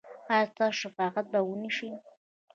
[0.33, 1.89] ایا ستاسو شفاعت به و نه شي؟